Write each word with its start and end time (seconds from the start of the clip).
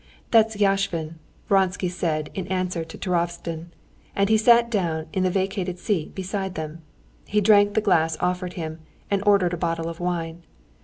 "That's 0.31 0.55
Yashvin," 0.55 1.19
Vronsky 1.47 1.87
said 1.87 2.31
in 2.33 2.47
answer 2.47 2.83
to 2.83 2.97
Turovtsin, 2.97 3.67
and 4.15 4.29
he 4.29 4.35
sat 4.39 4.71
down 4.71 5.05
in 5.13 5.21
the 5.21 5.29
vacated 5.29 5.77
seat 5.77 6.15
beside 6.15 6.55
them. 6.55 6.81
He 7.25 7.39
drank 7.39 7.75
the 7.75 7.81
glass 7.85 8.17
offered 8.19 8.53
him, 8.53 8.79
and 9.11 9.21
ordered 9.27 9.53
a 9.53 9.57
bottle 9.61 9.87
of 9.89 9.99
wine. 9.99 10.41